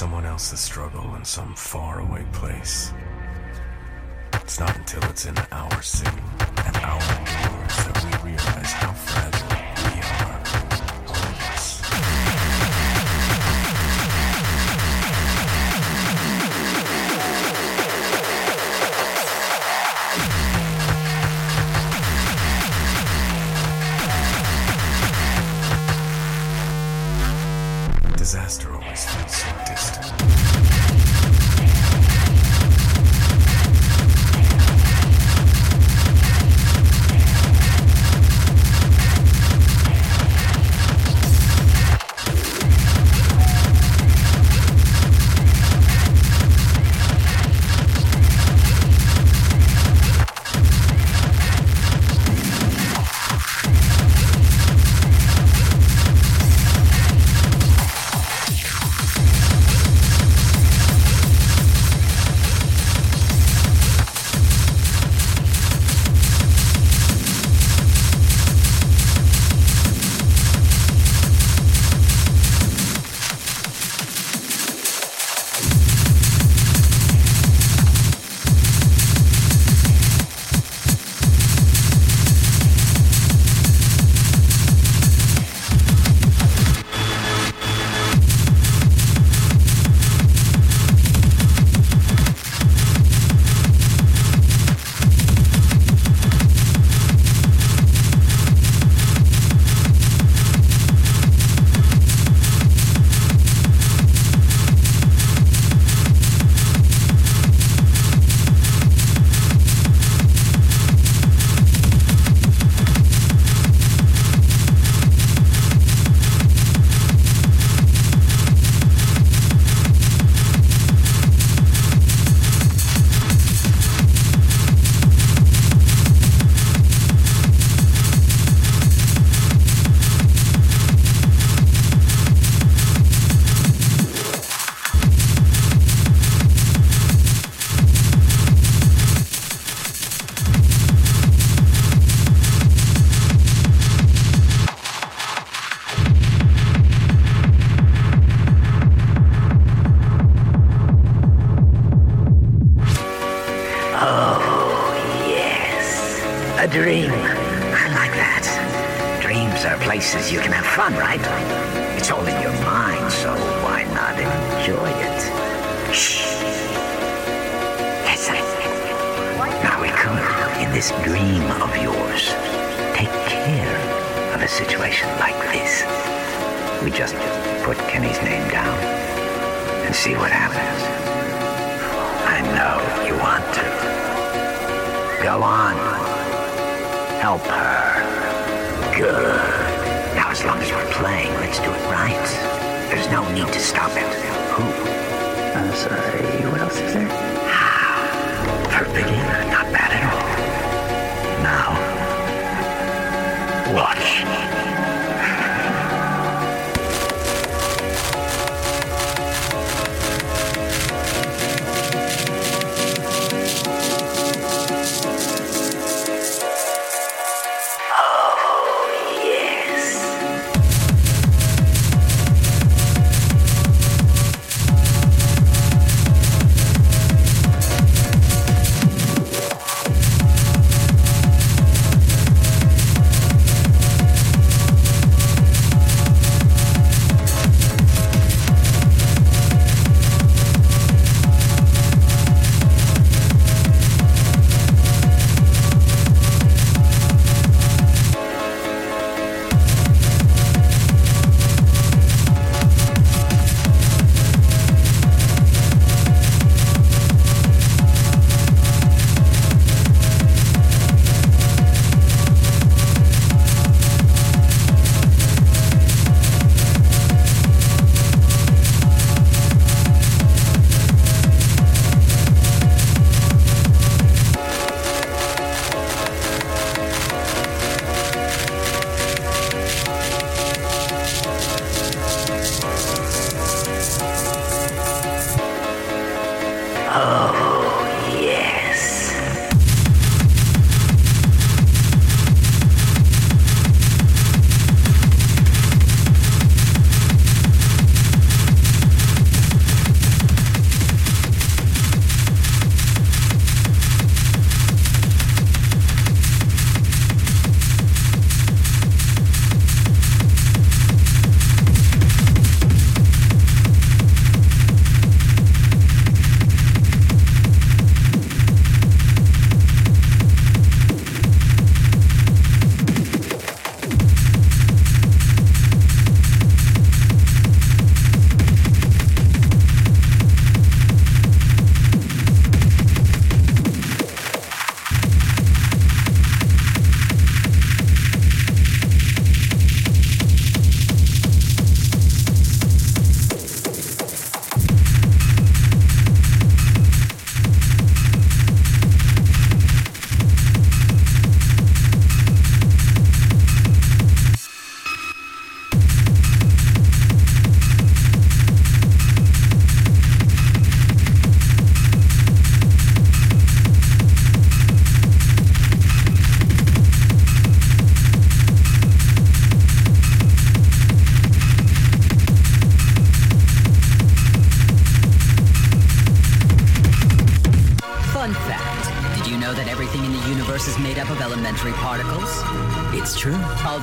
[0.00, 2.94] someone else's struggle in some faraway place.
[4.32, 6.22] It's not until it's in our city
[6.64, 8.89] and our doors, that we realize how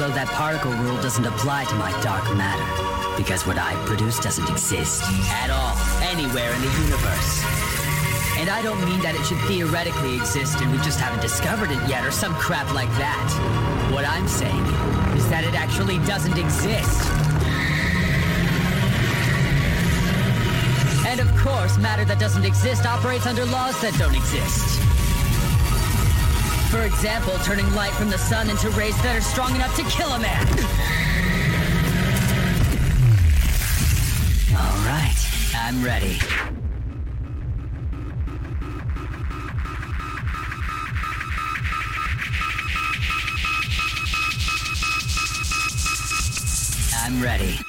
[0.07, 2.63] Although that particle rule doesn't apply to my dark matter.
[3.17, 5.03] Because what I produce doesn't exist
[5.43, 7.43] at all, anywhere in the universe.
[8.39, 11.89] And I don't mean that it should theoretically exist and we just haven't discovered it
[11.89, 13.91] yet or some crap like that.
[13.91, 14.63] What I'm saying
[15.19, 17.03] is that it actually doesn't exist.
[21.03, 24.86] And of course, matter that doesn't exist operates under laws that don't exist.
[26.77, 30.09] For example, turning light from the sun into rays that are strong enough to kill
[30.09, 30.47] a man.
[34.55, 35.17] All right,
[35.55, 36.19] I'm ready.
[46.93, 47.66] I'm ready.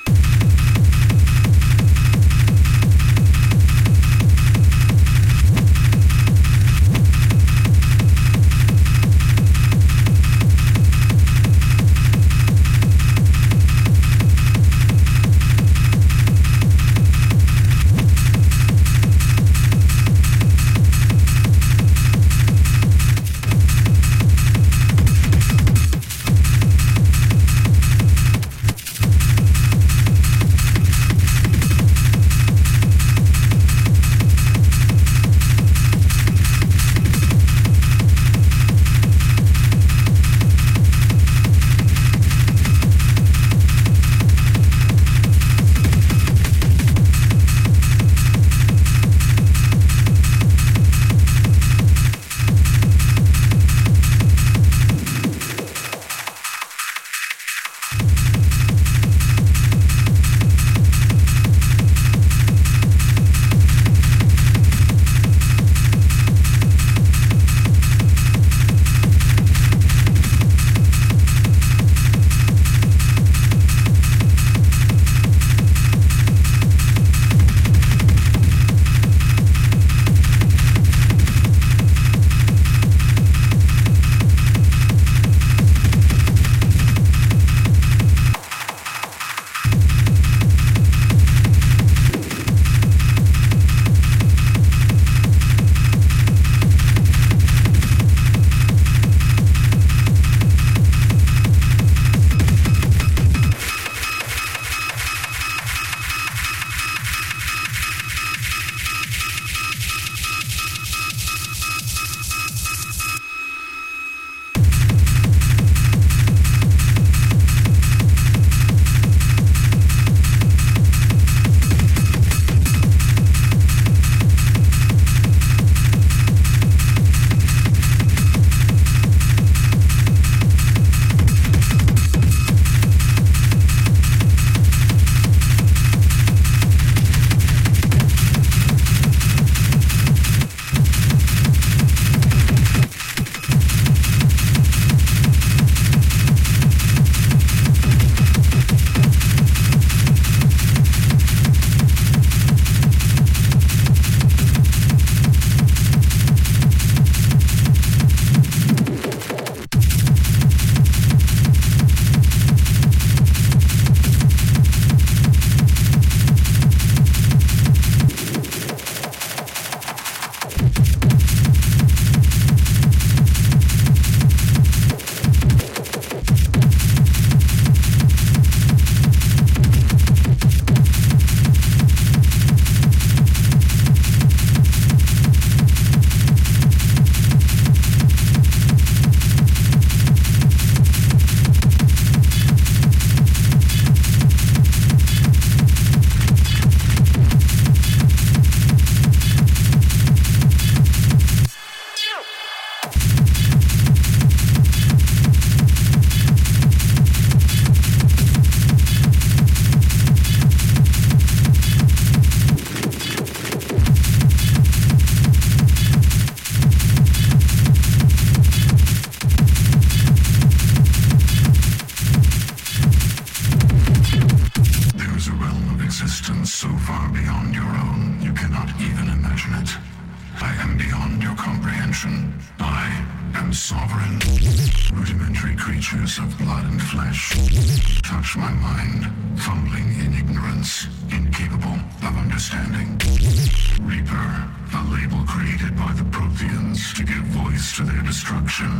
[248.46, 248.78] To